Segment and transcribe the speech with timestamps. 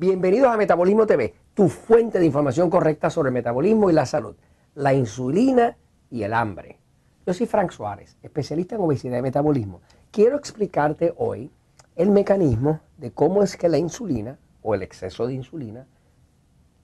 [0.00, 4.34] Bienvenidos a Metabolismo TV, tu fuente de información correcta sobre el metabolismo y la salud,
[4.74, 5.76] la insulina
[6.10, 6.78] y el hambre.
[7.26, 9.82] Yo soy Frank Suárez, especialista en obesidad y metabolismo.
[10.10, 11.50] Quiero explicarte hoy
[11.96, 15.86] el mecanismo de cómo es que la insulina o el exceso de insulina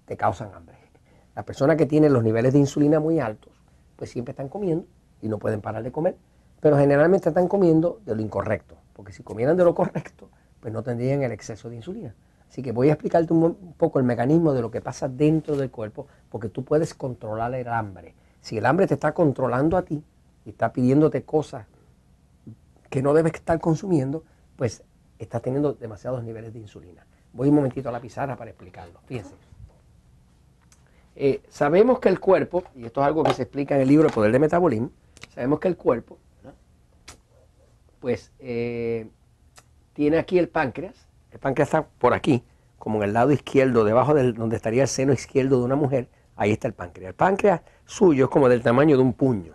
[0.04, 0.76] te causan hambre.
[1.34, 3.54] Las personas que tienen los niveles de insulina muy altos,
[3.96, 4.84] pues siempre están comiendo
[5.22, 6.18] y no pueden parar de comer,
[6.60, 10.28] pero generalmente están comiendo de lo incorrecto, porque si comieran de lo correcto,
[10.60, 12.14] pues no tendrían el exceso de insulina.
[12.48, 15.70] Así que voy a explicarte un, poco el mecanismo de lo que pasa dentro del
[15.70, 18.14] cuerpo, porque tú puedes controlar el hambre.
[18.40, 20.02] Si el hambre te está controlando a ti
[20.44, 21.66] y está pidiéndote cosas
[22.88, 24.24] que no debes estar consumiendo,
[24.56, 24.84] pues
[25.18, 27.04] estás teniendo demasiados niveles de insulina.
[27.32, 29.00] Voy un momentito a la pizarra para explicarlo.
[29.06, 29.34] Fíjense.
[31.16, 34.06] Eh, sabemos que el cuerpo, y esto es algo que se explica en el libro
[34.06, 34.90] El Poder de Metabolismo,
[35.34, 36.18] sabemos que el cuerpo,
[38.00, 39.08] pues eh,
[39.94, 41.05] tiene aquí el páncreas,
[41.36, 42.42] el páncreas está por aquí,
[42.78, 46.08] como en el lado izquierdo, debajo de donde estaría el seno izquierdo de una mujer,
[46.34, 47.10] ahí está el páncreas.
[47.10, 49.54] El páncreas suyo es como del tamaño de un puño.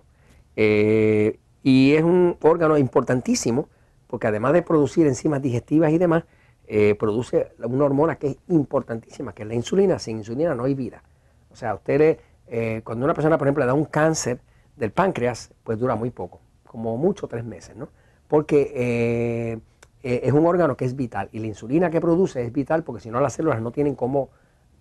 [0.55, 3.67] Eh, y es un órgano importantísimo
[4.05, 6.25] porque además de producir enzimas digestivas y demás,
[6.67, 9.97] eh, produce una hormona que es importantísima, que es la insulina.
[9.97, 11.01] Sin insulina no hay vida.
[11.49, 14.39] O sea, ustedes, eh, cuando una persona, por ejemplo, le da un cáncer
[14.75, 17.89] del páncreas, pues dura muy poco, como mucho tres meses, ¿no?
[18.27, 19.61] Porque
[20.03, 23.01] eh, es un órgano que es vital y la insulina que produce es vital porque
[23.01, 24.29] si no las células no tienen cómo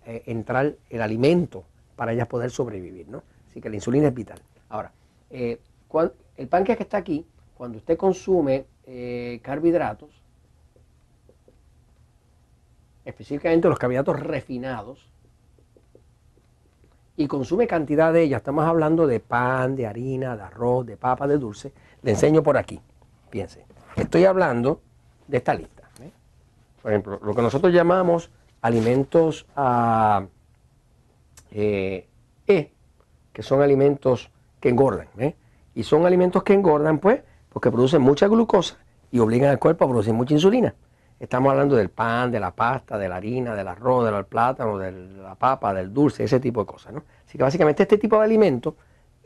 [0.05, 1.63] eh, entrar el alimento
[1.95, 3.23] para ellas poder sobrevivir, ¿no?
[3.47, 4.39] Así que la insulina es vital.
[4.69, 4.91] Ahora,
[5.29, 5.59] eh,
[6.37, 8.65] el páncreas que está aquí, cuando usted consume
[9.41, 10.09] carbohidratos,
[13.05, 15.11] específicamente los carbohidratos refinados,
[17.15, 21.27] y consume cantidad de ellas, estamos hablando de pan, de harina, de arroz, de papa,
[21.27, 21.71] de dulce,
[22.01, 22.79] le enseño por aquí.
[23.29, 23.65] Piense,
[23.95, 24.81] estoy hablando
[25.31, 25.89] de esta lista.
[26.81, 28.29] Por ejemplo, lo que nosotros llamamos
[28.61, 30.25] alimentos a,
[31.51, 32.07] eh,
[32.47, 32.71] E,
[33.31, 35.07] que son alimentos que engordan.
[35.73, 38.77] Y son alimentos que engordan, pues, porque producen mucha glucosa
[39.11, 40.73] y obligan al cuerpo a producir mucha insulina.
[41.19, 44.91] Estamos hablando del pan, de la pasta, de la harina, del arroz, del plátano, de
[44.91, 46.93] la papa, del dulce, ese tipo de cosas.
[46.93, 47.03] ¿no?
[47.27, 48.73] Así que básicamente este tipo de alimentos,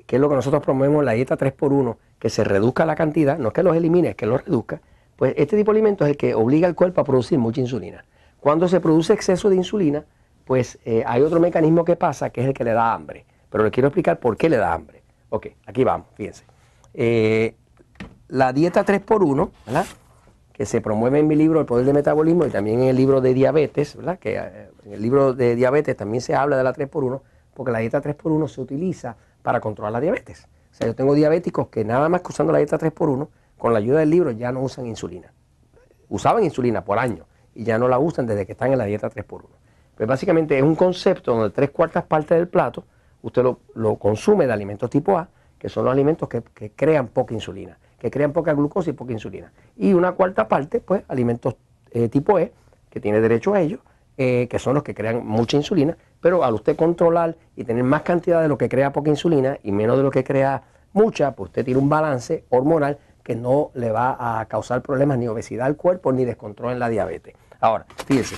[0.05, 3.37] que es lo que nosotros promovemos en la dieta 3x1, que se reduzca la cantidad,
[3.37, 4.81] no es que los elimine, es que los reduzca,
[5.15, 8.05] pues este tipo de alimento es el que obliga al cuerpo a producir mucha insulina.
[8.39, 10.05] Cuando se produce exceso de insulina,
[10.45, 13.25] pues eh, hay otro mecanismo que pasa que es el que le da hambre.
[13.49, 15.01] Pero le quiero explicar por qué le da hambre.
[15.29, 16.43] Ok, aquí vamos, fíjense.
[16.93, 17.55] Eh,
[18.27, 19.85] la dieta 3x1, ¿verdad?
[20.55, 23.19] que se promueve en mi libro El Poder del Metabolismo y también en el libro
[23.19, 24.19] de diabetes, ¿verdad?
[24.19, 27.21] que eh, en el libro de diabetes también se habla de la 3x1,
[27.53, 30.47] porque la dieta 3x1 se utiliza para controlar la diabetes.
[30.71, 33.27] O sea, yo tengo diabéticos que nada más que usando la dieta 3x1
[33.65, 35.33] con la ayuda del libro ya no usan insulina.
[36.07, 39.09] Usaban insulina por años y ya no la usan desde que están en la dieta
[39.09, 39.41] 3x1.
[39.97, 42.83] Pues básicamente es un concepto donde tres cuartas partes del plato
[43.23, 43.43] usted
[43.73, 46.43] lo, consume de alimentos tipo A, que son los alimentos que,
[46.75, 49.51] crean poca insulina, que crean poca glucosa y poca insulina.
[49.75, 51.55] Y una cuarta parte, pues alimentos
[51.89, 52.53] eh, tipo E,
[52.91, 53.79] que tiene derecho a ellos,
[54.17, 58.03] eh, que son los que crean mucha insulina, pero al usted controlar y tener más
[58.03, 60.61] cantidad de lo que crea poca insulina y menos de lo que crea
[60.93, 65.27] mucha, pues usted tiene un balance hormonal que no le va a causar problemas ni
[65.27, 67.33] obesidad al cuerpo ni descontrol en la diabetes.
[67.59, 68.35] Ahora, fíjense,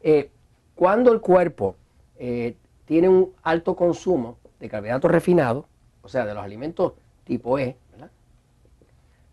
[0.00, 0.30] eh,
[0.74, 1.76] cuando el cuerpo
[2.16, 5.66] eh, tiene un alto consumo de carbohidratos refinados,
[6.00, 7.76] o sea, de los alimentos tipo E,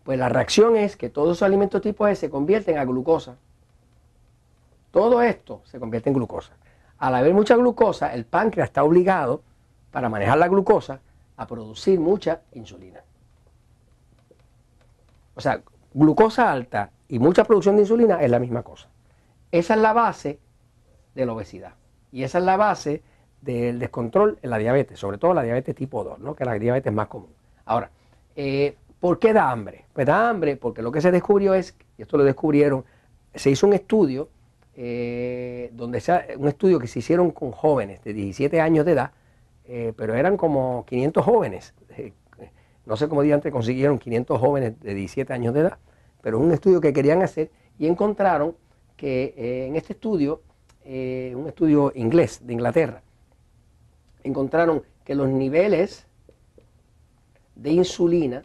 [0.02, 3.36] pues la reacción es que todos esos alimentos tipo E se convierten a glucosa.
[4.90, 6.52] Todo esto se convierte en glucosa.
[6.98, 9.40] Al haber mucha glucosa, el páncreas está obligado,
[9.90, 11.00] para manejar la glucosa,
[11.38, 13.00] a producir mucha insulina.
[15.34, 15.62] O sea,
[15.92, 18.88] glucosa alta y mucha producción de insulina es la misma cosa.
[19.50, 20.38] Esa es la base
[21.14, 21.74] de la obesidad.
[22.12, 23.02] Y esa es la base
[23.40, 26.34] del descontrol en la diabetes, sobre todo la diabetes tipo 2, ¿no?
[26.34, 27.30] que es la diabetes más común.
[27.66, 27.90] Ahora,
[28.36, 29.84] eh, ¿por qué da hambre?
[29.92, 32.84] Pues da hambre porque lo que se descubrió es, y esto lo descubrieron,
[33.34, 34.28] se hizo un estudio,
[34.76, 39.12] eh, donde se, un estudio que se hicieron con jóvenes de 17 años de edad,
[39.66, 41.74] eh, pero eran como 500 jóvenes,
[42.86, 45.78] no sé cómo antes consiguieron 500 jóvenes de 17 años de edad,
[46.20, 48.56] pero un estudio que querían hacer y encontraron
[48.96, 50.42] que eh, en este estudio,
[50.84, 53.02] eh, un estudio inglés de Inglaterra,
[54.22, 56.06] encontraron que los niveles
[57.54, 58.42] de insulina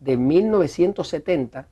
[0.00, 1.68] de 1970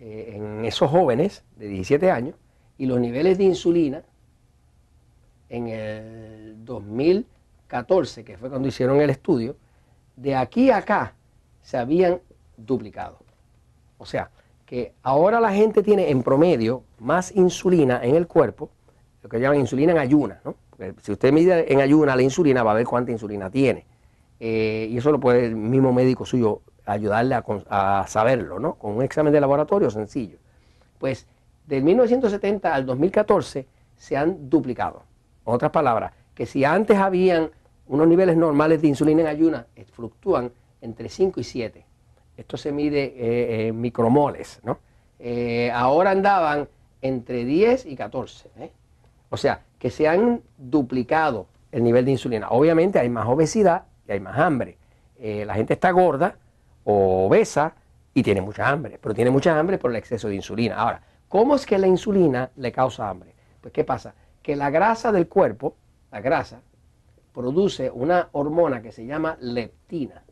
[0.00, 2.36] eh, en esos jóvenes de 17 años
[2.76, 4.02] y los niveles de insulina
[5.48, 9.56] en el 2014, que fue cuando hicieron el estudio,
[10.20, 11.14] de aquí a acá
[11.62, 12.20] se habían
[12.56, 13.18] duplicado.
[13.98, 14.30] O sea,
[14.66, 18.70] que ahora la gente tiene en promedio más insulina en el cuerpo,
[19.22, 20.56] lo que llaman insulina en ayuna, ¿no?
[21.02, 23.84] Si usted mide en ayuna la insulina, va a ver cuánta insulina tiene.
[24.38, 27.34] Eh, y eso lo puede el mismo médico suyo ayudarle
[27.68, 28.74] a, saberlo, ¿no?
[28.74, 30.38] Con un examen de laboratorio sencillo.
[30.98, 31.26] Pues
[31.66, 33.66] del 1970 al 2014
[33.96, 35.02] se han duplicado.
[35.46, 37.50] En otras palabras, que si antes habían
[37.88, 41.84] unos niveles normales de insulina en ayuna, eh, fluctúan entre 5 y 7.
[42.36, 44.78] Esto se mide eh, en micromoles, ¿no?
[45.72, 46.68] ahora andaban
[47.02, 48.50] entre 10 y 14.
[49.30, 52.48] O sea, que se han duplicado el nivel de insulina.
[52.50, 54.78] Obviamente hay más obesidad y hay más hambre.
[55.18, 56.36] Eh, la gente está gorda
[56.84, 57.74] o obesa
[58.14, 60.76] y tiene mucha hambre, pero tiene mucha hambre por el exceso de insulina.
[60.76, 63.34] Ahora, ¿cómo es que la insulina le causa hambre?
[63.60, 64.14] Pues ¿qué pasa?
[64.42, 65.74] Que la grasa del cuerpo,
[66.10, 66.60] la grasa,
[67.38, 70.24] produce una hormona que se llama leptina.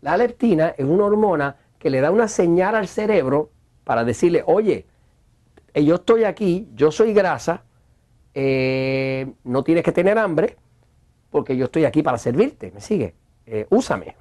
[0.00, 3.50] La leptina es una hormona que le da una señal al cerebro
[3.84, 4.86] para decirle, oye,
[5.74, 7.64] eh, yo estoy aquí, yo soy grasa,
[8.32, 10.56] eh, no tienes que tener hambre,
[11.28, 13.14] porque yo estoy aquí para servirte, ¿me sigue?
[13.44, 14.16] Eh, úsame.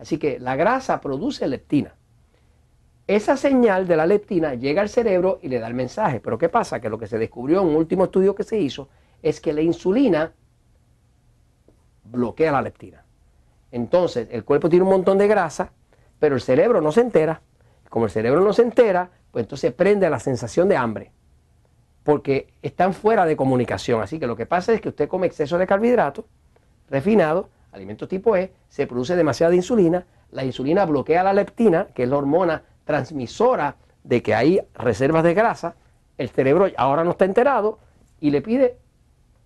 [0.00, 1.94] Así que la grasa produce leptina.
[3.06, 6.18] Esa señal de la leptina llega al cerebro y le da el mensaje.
[6.18, 6.80] Pero ¿qué pasa?
[6.80, 8.88] Que lo que se descubrió en un último estudio que se hizo
[9.22, 10.32] es que la insulina
[12.10, 13.04] bloquea la leptina.
[13.70, 15.72] Entonces, el cuerpo tiene un montón de grasa,
[16.18, 17.42] pero el cerebro no se entera.
[17.90, 21.12] Como el cerebro no se entera, pues entonces prende la sensación de hambre.
[22.02, 24.00] Porque están fuera de comunicación.
[24.00, 26.24] Así que lo que pasa es que usted come exceso de carbohidratos
[26.88, 32.08] refinado, alimento tipo E, se produce demasiada insulina, la insulina bloquea la leptina, que es
[32.08, 35.74] la hormona transmisora de que hay reservas de grasa,
[36.16, 37.78] el cerebro ahora no está enterado
[38.20, 38.78] y le pide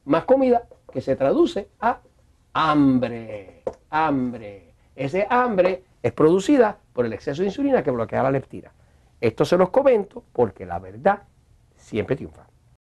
[0.04, 2.00] más comida que se traduce a
[2.52, 4.74] hambre, hambre.
[4.96, 8.70] Ese hambre es producida por el exceso de insulina que bloquea la leptina.
[9.20, 11.22] Esto se los comento porque la verdad
[11.76, 12.49] siempre triunfa.